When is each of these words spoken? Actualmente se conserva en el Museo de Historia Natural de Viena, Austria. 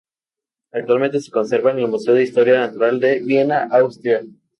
Actualmente 0.73 1.19
se 1.19 1.29
conserva 1.29 1.69
en 1.69 1.77
el 1.77 1.87
Museo 1.87 2.15
de 2.15 2.23
Historia 2.23 2.55
Natural 2.61 2.99
de 2.99 3.19
Viena, 3.19 3.67
Austria. 3.71 4.23